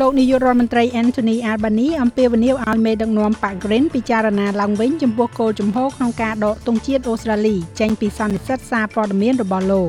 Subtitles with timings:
[0.00, 9.82] លោកនាយករដ្ឋមន្ត្រី Anthony Albanese អំពាវនាវឲ្យមេដឹកនាំប៉ា Green ពិចារណាឡើងវិញចំពោះគោលជំហរក្នុងការដកទង់ជាតិអូស្ត្រាលីចេញពីសន្និសីទសារព័ត៌មានរបស់លោ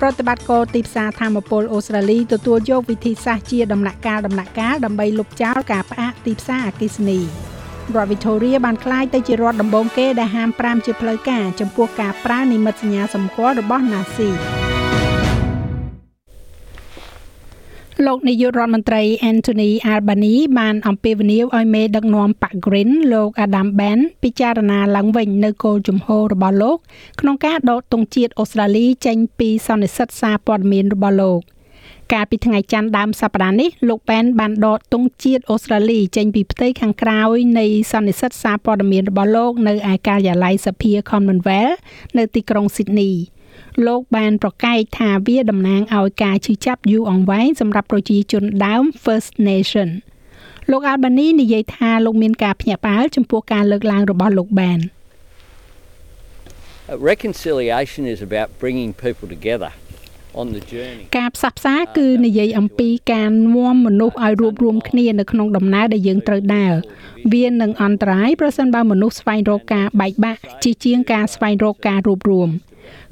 [0.00, 7.24] ប្រតិបត្តិការទីផ្សារធម្មពលអូស្ត្រាលីទទួលយកវិធីសាស្ត្រជាដំណាក់កាលដំណាក់កាលដើម្បីលុបចោលការផ្អាកទីផ្សារអគិសនីរ
[8.02, 14.63] ដ្ឋ Victoria បានក្លាយទៅជារដ្ឋដំបូងគេដែលហាម5ជាផ្លូវការចំពោះការប្រើនិមិត្តសញ្ញាសម្គាល់របស់ Nazi
[18.06, 26.78] លោកនាយករដ្ឋមន្ត្រី Anthony Albanese បានអំពាវនាវឲ្យមេដឹកនាំប៉ា Green លោក Adam Ben ពិចារណាឡើងវិញនៅគោលជំហររបស់លោក
[27.20, 31.40] ក្នុងការដកទង់ជាតិអូស្ត្រាលីចេញពីសន្និសីទសារព័ត៌មានរបស់លោក
[32.12, 41.76] កាលពីថ្ងៃច័ន្ទដើមសប្តាហ៍នេះលោកប៉ែនបានដកទង់ជាតិអូស្ត្រាលីចេញពីផ្ទៃខាងក្រោយនៃសន្និសីទសារព័ត៌មានរបស់លោកនៅឯការិយាល័យសភា Commonwealth
[42.18, 43.14] នៅទីក្រុង Sydney
[43.87, 49.89] លោកបានប្រកែកថាវាតំណាងឲ្យការឈឺចាប់យូរអង្វែងសម្រាប់ប្រជាជនដើម First Nation
[50.71, 54.79] លោក Albany និយាយថាលោកមានការភ្ញាក់ផ្អើលចំពោះការលើកឡើងរបស់លោក Ban
[57.11, 59.71] Reconciliation is about bringing people together
[61.17, 66.73] ការផ្សះផ្សាគឺនិយាយអំពីការនាំមនុស្សឲ្យរួបរวมគ្នានៅក្នុងដំណើរដែលយើងត្រូវដើរ
[67.33, 72.49] វានឹងអន្តរាយប្រសិនបើមនុស្សស្វែងរកការបែកបាក់ជាជាងការស្វែងរកការរួបរวม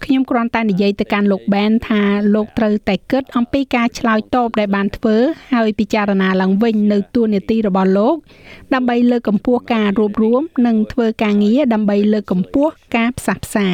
[0.04, 2.02] ខ្ញុំគ្រាន់តែនិយាយទៅកាន់លោកបែនថា
[2.34, 5.16] លោកត្រូវតែគិតអំពីការឆ្លើយតបដែលបានធ្វើ
[5.52, 8.16] ហើយពិចារណាឡើងវិញនៅទួលនីតិរបស់លោក
[8.74, 13.68] ដើម្បីលើកកម្ពស់ការរួបរวมនិងធ្វើការងារដើម្បីលើកកម្ពស់ការផ្សះផ្សា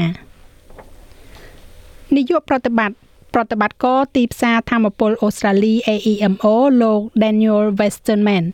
[2.17, 2.97] នាយកប្រតិបត្តិ
[3.35, 8.45] ប្រតិបត្តិការទីផ្សារធម្មពលអូស្ត្រាលី AEMO លោក Daniel Westerman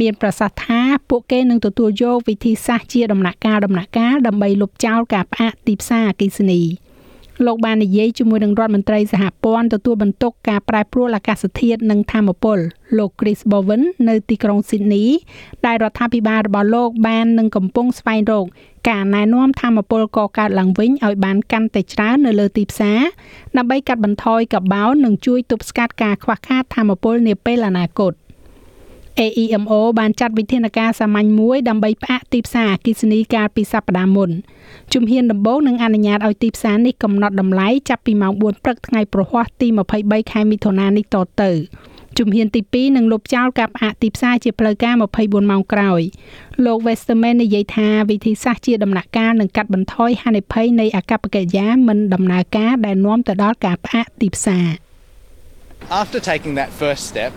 [0.00, 6.62] មានប្រសាសន៍ថាពួកគេនឹងទទួលយកវិធីសាស្ត្រជាដំណាក់កាលដំណាក់កាលដើម្បីលុបចោលការផ្អាកទីផ្សារអគ្គិសនី។
[7.46, 12.58] លោកបាននិយាយជាមួយនឹងរដ្ឋមន្ត្រីសហព័ន្ធទទួលបន្ទុកការប្រែប្រួលអាកាសធាតុនិងធម្មពល
[12.98, 15.06] លោក Chris Bowen នៅទីក្រុង Sydney
[15.66, 18.46] ដែលរដ្ឋាភិបាលរបស់លោកបាននឹងកំពុងស្វែងរក
[18.90, 23.00] ការណែនាំធម្មពលកកើតឡើងវិញឲ្យបានកាន់តែច្រើននៅលើទីផ្សារ
[23.56, 28.12] ដើម្បីកាត់បន្ថយកាបូននិងជួយទប់ស្កាត់ការខ្វះខាតធម្មពលនាពេលអនាគត
[29.20, 34.30] AEMO បានចាត់វិធានការសាមញ្ញមួយដើម្បីផ្អាកទីផ្សារអគ្គិសនីកាលពីសប្តាហ៍មុន
[34.92, 39.68] ជំហានដំបូងនឹងអនុញ្ញាតឲ្យទីផ្សារនេះកំណត់តម្លៃចាប់ពីម៉ោង4ព្រឹកថ្ងៃប្រហ័សទី
[40.00, 41.50] 23ខែមិថុនានេះតទៅ
[42.18, 46.00] ជំហានទី2នឹងលុបចោលការផ្អាកទីផ្សារជាផ្លូវការ24ម៉ោងក្រោយ
[46.64, 54.68] លោក Westerman និយាយថាវិធីសាស្ត្រជាដំណាក់កាលនឹងកាត់បន្ថយហានិភ័យនៃអាកប្បកិរិយាមិនដំណើរការដែលនាំទៅដល់ការផ្អាកទីផ្សារ
[56.02, 57.32] After taking that first step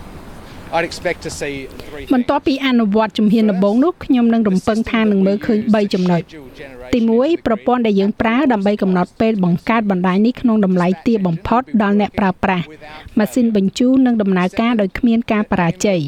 [2.14, 6.22] បន្ទាប់ពីអនុវត្តជំហានដំបូងនោះខ្ញុំនឹងរំពឹងថានឹងមើលឃើញ3ចំណុច
[6.94, 12.66] ទី1ប្រព័ន្ធដែលយើងប្រើដើម្បីកំណត់ពេលបង្កើតបណ្ដាញនេះក្នុងតម្លៃទាបបំផុតដល់អ្នកប្រើប្រាស់
[13.18, 16.00] ម៉ាស៊ីនបញ្ជូននឹងដំណើរការដោយគ្មានការបរាជ័យ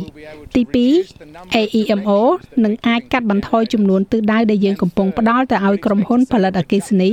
[0.55, 0.63] ទី
[1.15, 2.21] 2 AEMO
[2.65, 7.11] នឹងអាចកាត់បន្ថយចំនួនទិសដៅដែលយើងកំពុងផ្ដល់ទៅឲ្យក្រុមហ៊ុនផលិតអគ្គិសនី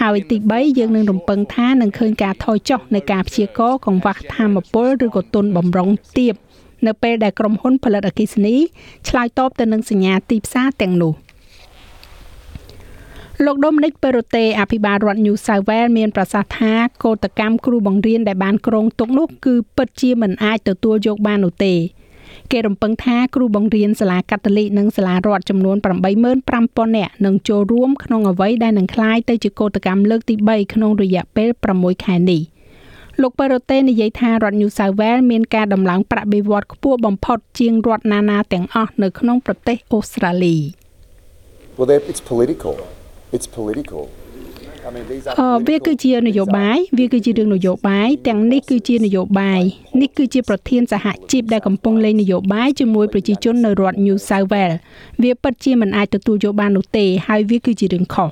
[0.00, 6.34] ហើយទី3យើងនឹងរំពឹងថានឹងឃើញការថយចុះនៃការព្យាករកង្វះធម្មពលឬក៏ទុនបំរុងទាប
[6.86, 8.56] នៅពេលដែលក្រុមហ៊ុនផលិតអគ្គិសនី
[9.08, 11.14] ឆ្លើយតបទៅនឹងសញ្ញាទីផ្សារទាំងនោះ
[13.44, 16.72] លោកដូមិនិកប៉េរ៉ូតេអភិបាលរដ្ឋ New South Wales មានប្រសាសន៍ថា
[17.04, 21.74] កោតកម្មគ្រូបង្រៀនដែលបានគ្រោងទុកនោះគឺពិតជាមិនអាចទទួលយកបាននោះទេ
[22.52, 25.76] គេរំពឹងថាគ្រូបង្រៀនសាលាកាតូលិកនិងសាលារដ្ឋចំនួន
[26.36, 32.51] 85,000នាក់នឹងចូលរួមក្នុងអ្វីដែលនឹងក្លាយទៅជាកោតកម្មលើកទី3ក្នុងរយៈពេល6ខែនេះ
[33.20, 40.56] លោកប៉េរ៉ូតេនិយាយថារដ្ឋ New South Wales មានការដំឡើងប្រាក់បៀវត្សខ្ពស់បំផុតជាងរដ្ឋណានាទាំងអស់នៅក្នុងប្រទេសអូស្ត្រាលី
[41.78, 42.74] Well it's political
[43.34, 44.02] it's political
[45.40, 49.60] អឺវាគឺជានយោបាយវាគឺជារឿងនយោបាយទាំងនេះគឺជានយោបាយ
[50.00, 54.76] នេះគឺជាប្រធានសហជីពដែលកំពុងលេងនយោបាយជាមួយប្រជាជននៅរដ្ឋ New South Wales
[55.22, 58.30] វាពិតជាមិនអាចទទួលយកបាននោះទេហើយវាគឺជារឿងខុស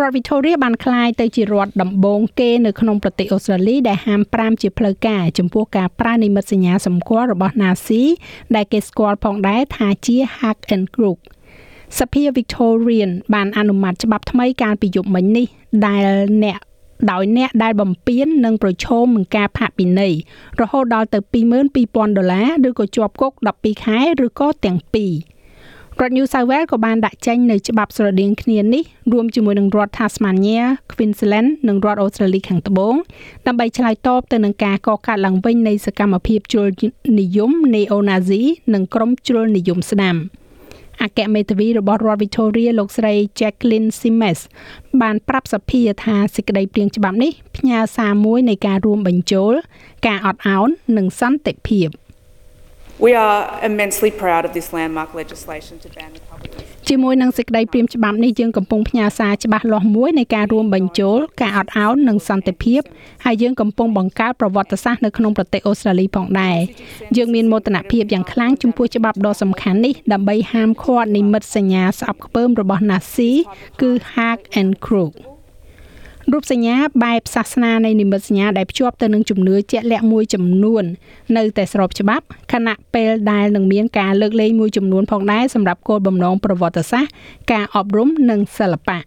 [0.00, 8.02] រដ្ឋ Victoria បានក្លាយទៅជារដ្ឋដំបូងគេនៅក្នុងប្រទេសអូស្ត្រាលីដែលហាម5ជាផ្លូវការចំពោះការប្រើនិមិត្តសញ្ញាសម្គាល់របស់ Nazi
[8.54, 11.18] ដែលគេស្គាល់ផងដែរថាជា Hack and Crook
[11.98, 15.46] សភា Victorian បានអនុម័តច្បាប់ថ្មីកាលពីយប់មិញនេះ
[15.86, 16.06] ដែល
[16.44, 16.58] អ្នក
[17.10, 20.14] ដោយអ្នកដែលបំពេញនិងប្រឈមនឹងការផាកពិន័យ
[20.60, 21.18] រហូតដល់ទៅ
[21.68, 25.12] 22,000ដុល្លារឬក៏ជាប់គុក12ខែឬក៏ទាំងពីរ
[25.98, 30.62] ររដ្ឋ New South Wales ក៏បានដាក់ចេញនៅច្បាប់ស្រដៀងគ្នានេះរួមជាមួយនឹងរដ្ឋ Tasmania,
[30.92, 32.94] Queensland និងរដ្ឋ Australia ខាងត្បូង
[33.46, 36.68] ដើម្បីឆ្លើយតបទៅនឹងការកកើតឡើងវិញនៃសកម្មភាពជ្រុល
[37.20, 38.42] និយម Neo-Nazi
[38.74, 40.16] និងក្រុមជ្រុលនិយមស្ដាំ
[41.02, 44.40] អគ្គមេធាវីរបស់រដ្ឋ Victoria លោកស្រី Jacqueline Simes
[45.02, 49.52] បានប្រាប់សភាថាសេចក្តីព្រាងច្បាប់នេះផ្ញើសារមួយនៃការរួមបញ្ចូល
[50.06, 51.88] ការអត់ឱននិងសន្តិភាព។
[53.06, 56.50] We are immensely proud of this landmark legislation to ban the public
[56.88, 62.80] ជាមួយនឹងសេចក្តីព្រាងច្បាប់នេះយើងកំពុងផ្ញើសារច្បាស់លាស់មួយនៃការរួមបញ្ចូលការអត់ឱននិងសន្តិភាព
[63.24, 66.58] ហើយយើងកំពុងបង្កើតប្រវត្តិសាស្ត្រនៅក្នុងប្រទេសអូស្ត្រាលីផងដែរ
[67.16, 73.32] យើងមានមោទនភាពយ៉ាងខ្លាំងចំពោះច្បាប់ដ៏សំខាន់នេះដើម្បីហាមឃាត់និមិត្តសញ្ញាស្អប់ខ្ពើមរបស់ Nazi
[73.80, 75.14] គឺ Hack and Crook
[76.32, 80.84] រូបសញ្ញាបែបសាសនានៃនិមិត្តសញ្ញាដែលភ្ជាប់ទៅនឹងជំនឿជាក់លាក់មួយចំនួន
[81.36, 87.12] នៅតែស្របច្បាប់ខណៈពេលដែលនឹងមានការលើកលែងមួយចំនួនផងដែរសម្រាប់គោលបំណងប្រវត្តិសាស្ត្រ
[87.52, 88.98] ការអប់រំនិងសិល្បៈ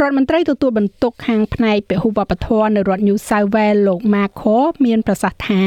[0.00, 5.62] រដ្ឋមន្ត្រីទទួលបន្ទុកខាងផ្នែកពហុវប្បធម៌នៅរដ្ឋ New South Wales លោក Marco មានប្រសាសន៍ថា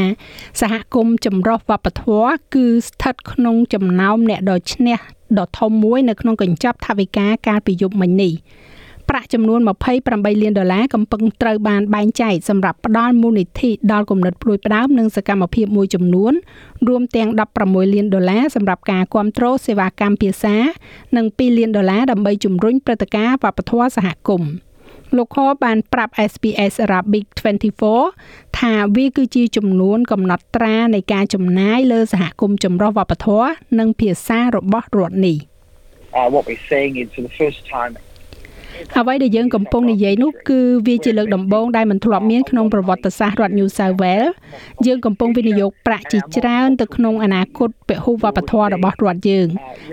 [0.62, 4.98] សហគមន៍ចម្រុះវប្បធម៌គឺស្ថិតក្នុងចំណោមអ្នកដ៏ឈ្នះ
[5.38, 8.34] ដ៏ធំមួយនៅក្នុងកញ្ចប់ថវិកាកាលពីយប់មិញនេះ
[9.10, 9.60] ប្រាក់ចំនួន
[10.02, 16.34] 28លានដុល្លារកំពុងត្រូវបានបែងចែកសម្រាប់ផ្ដល់មូលនិធិដល់គំនិតព្រួយផ្ដើមនិងសកម្មភាពមួយចំនួន
[16.88, 17.30] រួមទាំង
[17.62, 20.58] 16លានដុល្លារសម្រាប់ការគ្រប់គ្រងសេវាកម្មភាសា
[21.16, 24.52] និង2លានដុល្លារដើម្បីជំរុញព្រឹត្តិការណ៍វប្បធម៌សហគមន៍
[25.18, 27.26] លោកខបានប្រាប់ SPS Arabic
[27.92, 35.38] 24ថាវាគឺជាចំនួនកំណត់ត្រានៃការចំណាយលើសហគមន៍ចម្រុះវប្បធម៌និងភាសារបស់រដ្ឋនេះ
[36.20, 37.94] Uh, what we're seeing is for the first time
[38.98, 44.32] អ្វីដែលយើងកំពុងនិយាយនោះគឺវាជាលើកដំបូងដែលមិនធ្លាប់មានក្នុងប្រវត្តិសាស្ត្ររដ្ឋ New South Wales
[44.86, 49.48] យើងកំពុងវិនិយោគប្រាក់ជាច្រើនទៅក្នុងអនាគតពហុវប្បធម៌របស់រដ្ឋយើង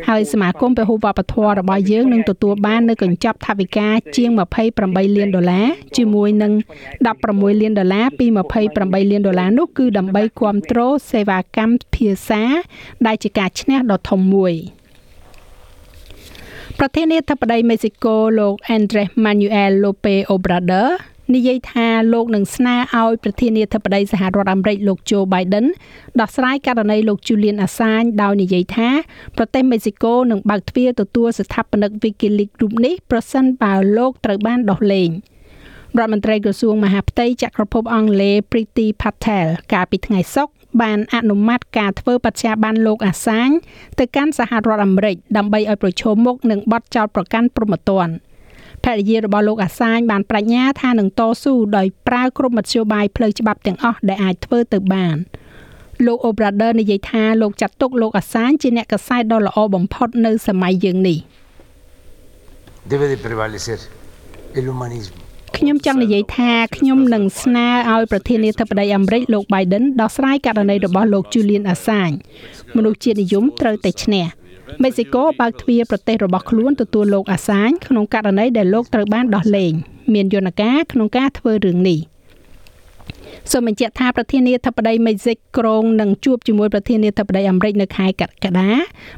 [0.08, 4.30] ហើយសមាគមពហុវប្បធម៌របស់យើងនឹងទទួលបាននៅកញ្ចប់ថវិកាជាង
[4.74, 5.66] 28លានដុល្លារ
[5.96, 6.52] ជាមួយនឹង
[7.06, 8.26] 16លានដុល្លារពី
[8.68, 12.42] 28លានដុល្លារនោះគឺដើម្បីគ្រប់គ្រងសេវាកម្មភាសា
[13.06, 14.54] ដែលជាការឈ្នះដ៏ធំមួយ។
[16.80, 20.90] ប្រធានាធិបតីមេស៊ីកូលោក Andres Manuel Lopez Obrador
[21.34, 25.66] និយាយថាលោកនឹងស្នើឲ្យប្រធានាធិបតីសហរដ្ឋអាមេរិកលោក Joe Biden
[26.20, 28.88] ដោះស្រាយករណីលោក Julian Assange ដោយនិយាយថា
[29.36, 35.10] ប្រទេសមេស៊ីកូនឹងបើកទ្វារទទួលស្ថាបនិក WikiLeaks រូបនេះប្រសិនបើលោកត្រូវបានដោះលែង
[35.98, 43.48] រដ្ឋមន្ត្រីក្រសួងមហាផ្ទៃចក្រភពអង់គ្លេស Priti Patel កាលពីថ្ងៃសុក្រ បានអនុម័តការធ្វើបច្ចាប័នលោកអាសាញ
[43.98, 48.12] ទៅកាន់សហរដ្ឋអាមេរិកដើម្បីឲ្យប្រឈមមុខនឹងបទចោទប្រកាន់ព្រហ្មទណ្ឌ
[48.84, 55.16] ភរិយារបស់លោកអាសាញបានប្រាជ្ញាថានឹងតស៊ូដោយប្រើគ្រប់មធ្យោបាយផ្លូវច្បាប់ទាំងអស់ដែលអាចធ្វើទៅបាន
[56.06, 61.18] លោកអូប្រាដឺនិយាយថាលោកចាត់ទុកលោកអាសាញជាអ្នកកសែតដ៏ល្អបំផុតនៅសម័យយើងនេះ
[62.92, 63.78] debe de prevalecer
[64.58, 65.25] el humanismo
[65.58, 72.16] ខ្ញុំចង់និយាយថាខ្ញុំនឹងស្នើឲ្យប្រធានាធិបតីអាមេរិកលោក Biden ដោះស្រាយករណីរបស់លោក Julian Assange
[72.76, 74.26] មនុស្សជាតិនិយមត្រូវតែឈ្នះ
[74.82, 79.72] មេស៊ីកូបើកទ្វារប្រទេសរបស់ខ្លួនទទួលលោកអាសាញក្នុងករណីដែលលោកត្រូវបានដោះលែង
[80.14, 82.00] មានយន្តការក្នុងការធ្វើរឿងនេះ។
[83.52, 88.70] សូមបញ្ជាក់ថាប្រធានាធិបតីមេស៊ីកក្រុងនឹងជួបជាមួយប្រធានាធិបតីអាមេរិកនៅខែកក្កដា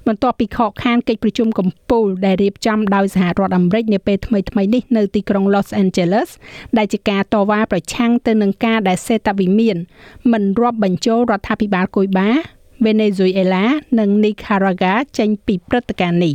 [0.07, 6.29] បន្ទាប់ពីខកខានកិច្ចប្រជុំកំពូលដែលរៀបចំដោយសហរដ្ឋអាមេរិកនាពេលថ្មីៗនេះនៅទីក្រុង Los Angeles
[6.79, 9.77] ដែលជាការតវ៉ាប្រឆាំងទៅនឹងការដែលសេតាវិមាន
[10.33, 12.31] មិនរាប់បញ្ចូលរដ្ឋាភិបាលគុយបា
[12.85, 13.67] វេណេស៊ុយអេឡា
[13.99, 16.33] និងនីការ៉ាហ្គាចេញពីព្រឹត្តិការណ៍នេ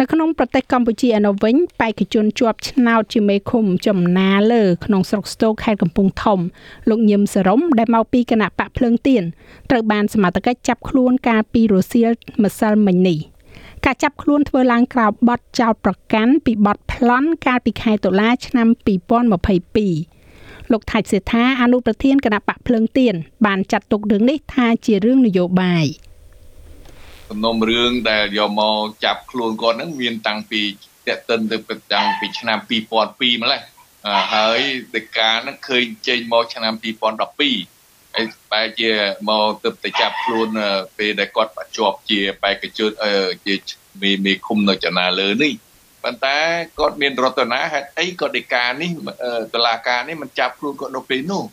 [0.00, 6.40] នៅក្នុងប្រទេសកម្ពុជាឯនោះវិញបេក្ខជនជាប់ឆ្នោតជាមេឃុំចំណាលើក្នុងស្រុកស្ទោខេត្តកំពង់ធំ
[6.88, 9.22] លោកញឹមសរំដែលមកពីគណៈបកភ្លើងទៀន
[9.70, 12.10] ត្រូវបានសមត្ថកិច្ចចាប់ខ្លួនកាលពីរសៀល
[12.44, 13.18] ម្សិលមិញនេះ
[13.84, 18.68] ការចាប់ខ្លួនធ្វើឡើងក្រៅបទចោតប្រកាន់ពីបទប្លន់កាលពីខែតុលាឆ្នាំ
[20.10, 23.14] 2022លោកថៃសេថាអនុប្រធានគណៈបកភ្លើងទៀន
[23.46, 25.86] បានចាត់ទុករឿងនេះថាជារឿងនយោបាយ។
[27.28, 30.62] សំណុំរឿងដែលយកមកចាប់ខ្លួនគាត់ហ្នឹងមានតាំងពី
[31.08, 31.56] តេតិនទៅ
[31.94, 33.62] តាំងពីឆ្នាំ2002ម្ល៉េះ
[34.34, 34.60] ហើយ
[34.94, 38.90] ដីកាហ្នឹងឃើញចេញមកឆ្នាំ2012ហើយបែរជា
[39.28, 40.48] មកទៅទៅចាប់ខ្លួន
[40.98, 42.90] ពេលដែលគាត់បជាប់ជាបេក្ខជន
[43.46, 43.54] ជា
[44.02, 45.52] មេមេឃុំនៅចនាលើនេះ
[46.04, 46.38] ប៉ុន្តែ
[46.78, 48.90] គាត់មានរតនាហេតុអីក៏ដីកានេះ
[49.54, 51.44] តឡាការនេះមិនចាប់ខ្លួនគាត់នៅពេលនោះ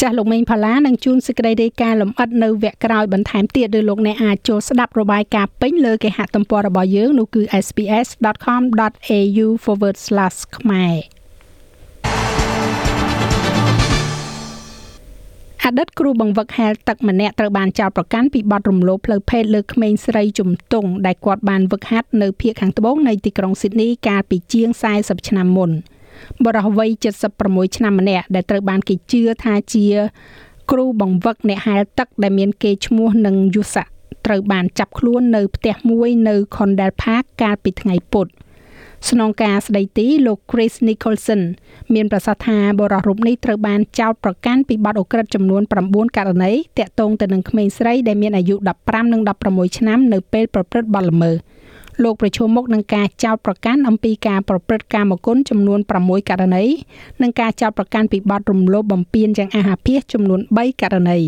[0.00, 9.46] ចាស់លោកមេងផល្លានឹងជួនសេចក្តីរាយការណ៍លម្អិតនៅវគ្គក្រោយបន្ថែមទៀតឬលោកអ្នកអាចចូលស្ដាប់របាយការណ៍ពេញលើគេហទំព័ររបស់យើងនោះគឺ sps.com.au/
[10.56, 10.96] ខ្មែរ
[15.64, 25.72] អតីតគ្រូបង្វឹកហែលទឹកម្នាក់ត្រូវបានចោទប្រកាន់ពីបទរំលោភផ្លូវភេទលើក្មេងស្រីជំទង់ដែលគាត់បានវឹកហាត់នៅភូមិខាងត្បូងនៃទីក្រុងស៊ីដនីកាលពីជាង40ឆ្នាំមុន
[26.44, 26.90] បរិះវ័យ
[27.32, 29.86] 76ឆ្នាំម្នាក់ដែលត្រូវបានគេជឿថាជា
[30.70, 33.86] គ្រូបង្វឹកអ្នកហែលទឹកដែលមានកេរ្តិ៍ឈ្មោះនឹងយុស័ក
[34.26, 38.28] ត្រូវបានចាប់ខ្លួននៅផ្ទះមួយនៅ Condell Park កាលពីថ្ងៃពុធ
[39.08, 41.40] ស្នងការស្ដីទីលោក Chris Nicholson
[41.94, 51.36] មានប្រសាសន៍ថាបរិះរូបនេះត្រូវបានចោទប្រកាន់ពីបទអូក្រិដ្ឋចំនួន9ករណីតាក់ទងទៅនឹងក្មេងស្រីដែលមានអាយុ15និង16ឆ្នាំនៅពេលប្រព្រឹត្តបទល្មើស
[52.02, 56.64] លោកប្រឈមមុខនឹងការចោទប្រកាន់អំពីការប្រព្រឹត្តកាមគុណចំនួន6ករណី
[57.22, 61.18] និងការចោទប្រកាន់ពីបទរំលោភបំពានយ៉ាងអាហាភាសចំនួន3ករណី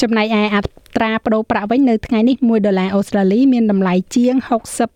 [0.00, 0.56] ចំណែកឯអ
[0.96, 4.34] ត្រាប្តូរប្រាក់វិញនៅថ្ងៃនេះ1ដុល្លារអូស្ត្រាលីមានតម្លៃជាង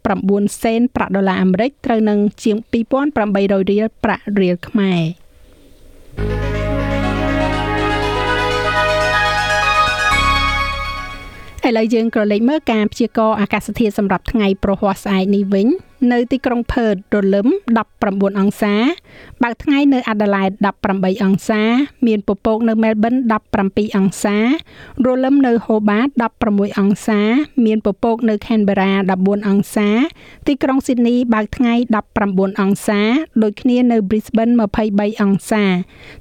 [0.04, 2.56] 69សេនប្រាក់ដុល្លារអាមេរិកត្រូវនឹងជាង
[3.14, 5.00] 2800រៀលប្រាក់រៀលខ្មែរ
[11.68, 15.66] ឥឡូវយើងក៏លេខមើលការព្យាករណ៍អាកាសធាតុសម្រាប់ថ្ងៃប្រហ័សស្អែកនេះវិញ
[16.12, 17.46] នៅទីក្រុងផឺតរលឹម
[17.92, 18.74] 19អង្សា
[19.42, 20.50] បើកថ្ងៃនៅអាដាលេដ
[20.90, 21.62] 18អង្សា
[22.06, 23.14] មានពពកនៅមែលប៊ន
[23.56, 24.36] 17អង្សា
[25.06, 26.08] រលឹមនៅហូបាត
[26.44, 27.20] 16អង្សា
[27.66, 29.88] មានពពកនៅខេនបេរ៉ា14អង្សា
[30.46, 31.74] ទីក្រុងស៊ីដនីបើកថ្ងៃ
[32.16, 33.00] 19អង្សា
[33.42, 34.54] ដូចគ្នានៅ Brisbane
[34.86, 35.64] 23អង្សា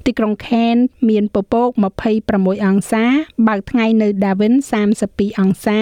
[0.05, 1.69] ទីក្រុង Cairns មានពពក
[2.17, 3.03] 26អង្សា
[3.47, 4.53] បើកថ្ងៃនៅ Darwin
[4.97, 5.79] 32អង្សា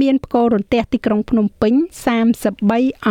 [0.00, 1.74] មានផ្គររន្ទះទីក្រុងភ្នំពេញ
[2.40, 3.10] 33អ